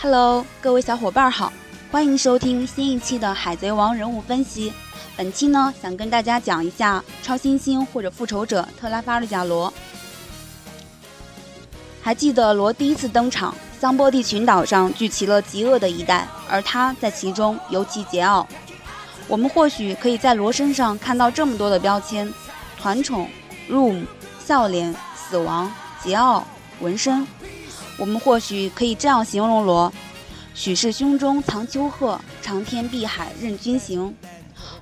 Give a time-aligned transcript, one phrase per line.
[0.00, 1.52] Hello，各位小伙伴好，
[1.90, 4.70] 欢迎收听新一期的《海贼王人物分析》。
[5.16, 9.74] 本期呢，想跟大家讲一下超新星或者复仇者特拉法尔加罗。
[12.00, 18.46] 还记得罗第一次登场，桑波蒂群岛上聚齐了极恶的一代，而他在其中尤其桀骜。
[19.26, 22.32] 我们或许可以在罗身上看到这么多的标签：
[22.80, 23.28] 团宠、
[23.68, 24.06] room、
[24.46, 25.68] 笑脸、死亡、
[26.04, 26.44] 桀骜、
[26.78, 27.26] 纹身。
[27.98, 29.92] 我们或许可以这样形容罗：
[30.54, 34.14] 许是胸中藏丘壑，长天碧海任君行。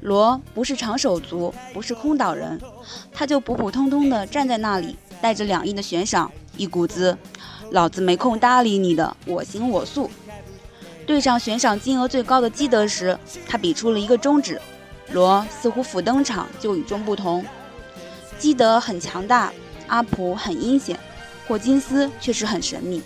[0.00, 2.60] 罗不是长手足，不是空岛人，
[3.12, 7.16] 他就普普通通的站在那里，带着两亿的悬赏，一股子
[7.70, 10.10] 老子没空搭理你的我行我素。
[11.06, 14.60] 对上悬赏金额最高的基德时，他比出了一个中指。
[15.12, 17.44] 罗似乎甫登场就与众不同，
[18.38, 19.52] 基德很强大，
[19.86, 20.98] 阿普很阴险。
[21.46, 23.02] 霍金斯确实很神秘，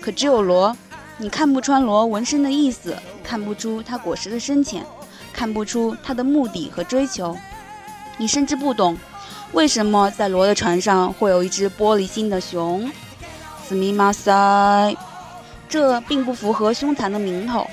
[0.00, 0.76] 可只有罗，
[1.16, 4.84] 你看不穿罗纹身的意思，看不出他果实的深浅，
[5.32, 7.36] 看不出他的目的和追求，
[8.16, 8.98] 你甚至不懂
[9.52, 12.90] 为什么在罗的船上会有一只玻璃心的熊。
[13.64, 14.96] 斯密马塞，
[15.68, 17.66] 这并不符合凶残的名头。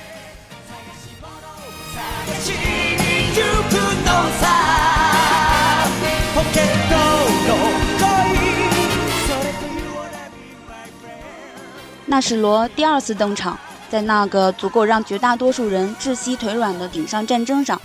[12.07, 13.57] 那是罗第二次登场，
[13.89, 17.81] 在那个足够让绝大多数人窒息腿软的顶上战争上。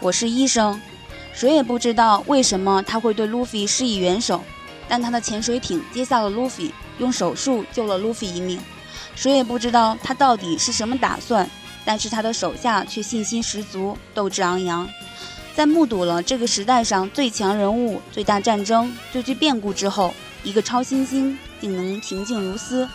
[0.00, 0.80] 我是医生，
[1.34, 4.42] 谁也不知道为什么他会对路飞施以援手，
[4.88, 8.58] 但他的潜水艇接下了路飞，用手术救了路飞一命。
[9.14, 11.48] 谁也不知道他到底是什么打算，
[11.84, 14.88] 但是他的手下却信心十足，斗志昂扬。
[15.54, 22.88] 在目睹了这个时代上最强人物、最大战争、最具变故之后，一个超新星竟能平静如斯。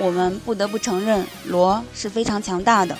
[0.00, 2.96] 我们不得不承认，罗是非常强大的。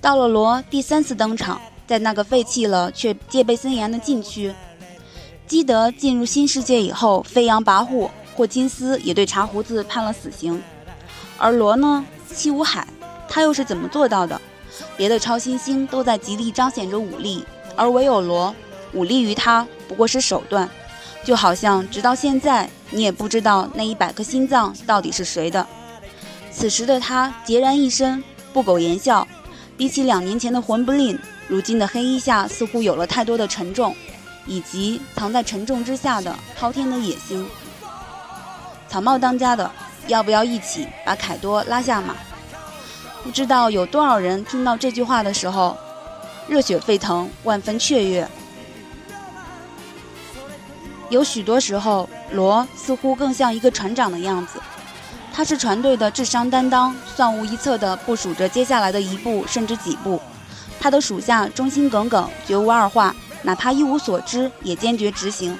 [0.00, 4.54] 到了罗第三次登场，在那个废弃了却戒备森严的禁区，
[5.46, 10.62] 基德进入新世界以后飞扬跋扈，霍金斯也对茶壶子判了死刑，
[11.36, 12.86] 而罗呢，七武海，
[13.28, 14.40] 他又是怎么做到的？
[14.96, 17.44] 别的超新星都在极力彰显着武力，
[17.76, 18.54] 而唯有罗，
[18.92, 20.68] 武力于他不过是手段，
[21.24, 25.66] 就好像直到现在你也不知道那一百颗心脏到底是谁的。
[26.52, 29.26] 此时的他孑然一身，不苟言笑。
[29.76, 31.18] 比起两年前的魂不吝，
[31.48, 33.96] 如今的黑衣下似乎有了太多的沉重，
[34.44, 37.46] 以及藏在沉重之下的滔天的野心。
[38.86, 39.70] 草帽当家的，
[40.06, 42.14] 要不要一起把凯多拉下马？
[43.22, 45.76] 不知道有多少人听到这句话的时候，
[46.48, 48.26] 热血沸腾，万分雀跃。
[51.10, 54.60] 有许多时候，罗似乎更像一个船长的样子，
[55.32, 60.20] 他是船队的智商担当，算无一策地部署着接下来的一步甚至几步。
[60.80, 65.58] 他的属下忠心耿耿，绝无二话，哪怕一无所知也坚决执行。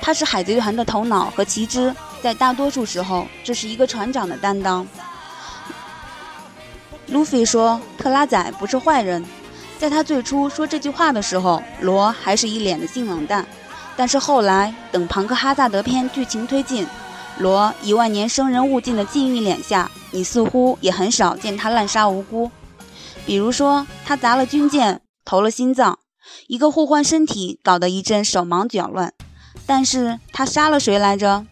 [0.00, 4.86] 他是海贼团的头脑和旗帜，在大多数时候，这是一个船长的担当。
[7.08, 9.24] 路飞说：“特拉仔不是坏人。”
[9.78, 13.46] 在他最初说这句话的时候，罗还是一脸的性冷淡。
[13.96, 16.86] 但是后来，等庞克哈萨德篇剧情推进，
[17.38, 22.50] 罗一万年生人勿近的禁欲脸下，你似乎也很少见他滥杀无辜。
[23.26, 25.98] 比如说，他砸了军舰，投了心脏，
[26.46, 29.12] 一个互换身体，搞得一阵手忙脚乱。
[29.66, 31.46] 但是他杀了谁来着？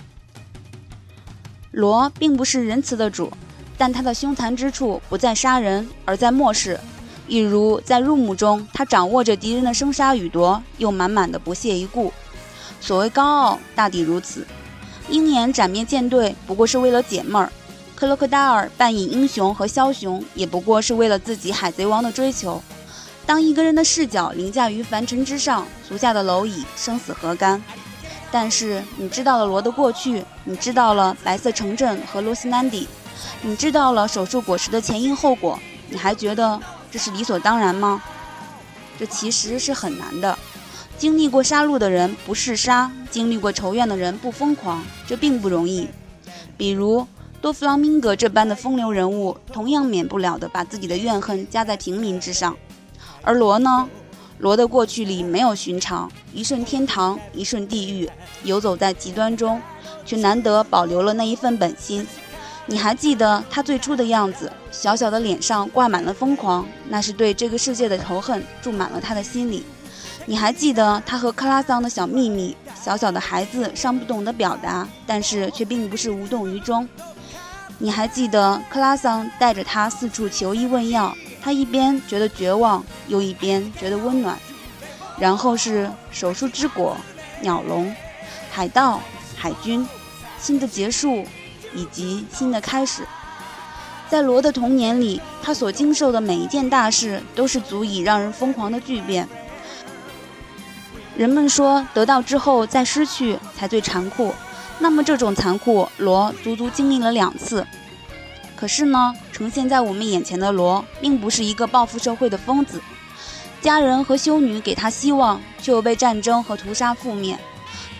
[1.70, 3.32] 罗并不是仁慈的主。
[3.76, 6.78] 但他的凶残之处不在杀人，而在漠视。
[7.28, 12.12] 一如在入目中，他掌握着敌人的生杀予夺，又满满的不屑一顾。
[12.80, 14.46] 所谓高傲，大抵如此。
[15.08, 17.48] 鹰眼斩灭舰队，不过是为了解闷儿；
[17.94, 22.62] 克洛克达尔扮演英雄和枭雄，也不过是为了自己海贼王的追求。
[23.24, 27.62] 当一个人的视角凌驾于凡尘之上，足下的蝼蚁生死何干？
[28.30, 32.88] 但是你知道了罗的过去，你知道了白色城镇和罗斯南迪。
[33.42, 35.58] 你知道了手术果实的前因后果，
[35.88, 36.60] 你还觉得
[36.90, 38.02] 这是理所当然吗？
[38.98, 40.38] 这其实是很难的。
[40.98, 45.88] 经历过杀戮的人不嗜杀，经历过仇怨的人不疯狂，这并不容易。
[46.56, 47.06] 比如
[47.40, 52.56] 多弗朗明哥这般的风流人物，同样免不了的把自己的怨恨加在平民之上。
[53.22, 53.88] 而罗呢？
[54.38, 58.10] 罗的过去里没有寻常，一瞬天堂，一瞬地狱，
[58.42, 59.60] 游走在极端中，
[60.04, 62.04] 却难得保留了那一份本心。
[62.66, 64.50] 你还记得他最初的样子？
[64.70, 69.64] 小小的脸上挂满了疯狂，那是对这个世界的仇恨注满了他的心里。
[70.24, 72.56] 你还记得他和克拉桑的小秘密？
[72.80, 76.88] 小小的孩子尚不懂得表达，但是却并不是无动于衷。
[77.78, 84.38] 你还记得克拉桑带着他四处求医问药，他一边觉得绝望，又一边觉得温暖。
[85.18, 86.96] 然后是手术之果、
[87.40, 87.94] 鸟笼、
[88.50, 89.00] 海盗、
[89.36, 89.86] 海军、
[90.40, 91.24] 新的结束
[91.74, 93.06] 以及新的开始。
[94.08, 99.26] 在罗的童年里，他所经受的每一件大事都是足以让人疯狂的巨变。
[101.16, 104.34] 人们说，得到之后再失去才最残酷。
[104.78, 107.66] 那么，这种残酷，罗足足经历了两次。
[108.56, 112.80] 可是呢，呈现在我们眼前的罗，并不是一个报复社会的疯子。
[113.60, 117.38] 家人和修女给他希望，却又被战争和屠杀覆灭。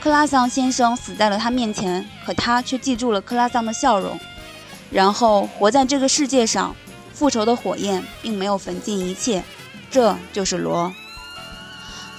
[0.03, 4.19] 克拉桑先生死在了他面前，可他却记住了克拉桑的笑容。
[4.91, 6.75] 然后，活在这个世界上，
[7.15, 9.45] 复仇的火焰并没有焚尽一切。
[9.93, 10.93] 这就是罗。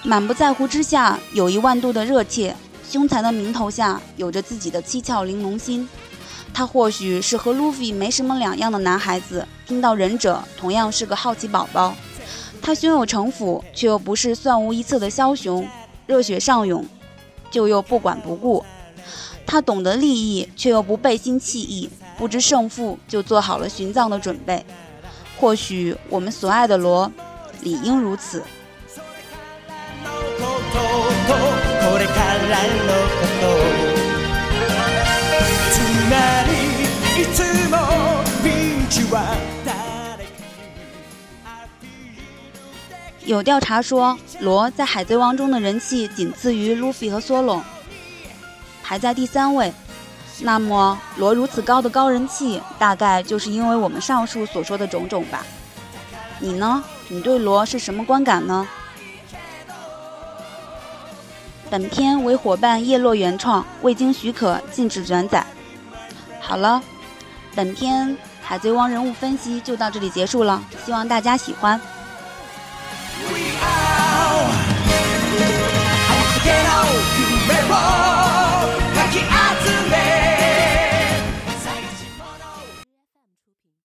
[0.01, 2.53] 满不在乎之下，有一万度的热切；
[2.89, 5.89] 凶残的名头下，有着自己的七窍玲珑心。
[6.53, 11.94] 他或许是和路飞没什么两样的男孩子，听到忍者同样是个好奇宝宝。
[12.62, 15.68] 他胸有城府，却又不是算无一策的枭雄，
[16.07, 16.86] 热血上涌，
[17.53, 18.65] 就又不管不顾。
[19.45, 24.65] 他懂得利益，却又不背信弃义，不知胜负就做好了殉葬的准备。
[25.39, 27.11] 或许我们所爱的罗，
[27.61, 28.41] 理应如此。
[43.25, 47.64] 有调查说，罗在《海贼王》中的人气仅次于路飞和索隆，
[48.84, 49.74] 排在第三位。
[50.42, 55.46] 那么，罗如此高的高人气，大概就是因为我们上述所说的种种吧？
[56.40, 56.84] 你呢？
[57.08, 58.68] 你对罗是什么观感呢？
[61.70, 65.46] 本片为伙伴叶落原创，未经许可禁止转载。
[66.42, 66.84] 好了，
[67.56, 68.10] 本片
[68.42, 71.80] 《海贼王》人物分析就到这里结束了，希望大家喜欢。
[73.21, 73.52] We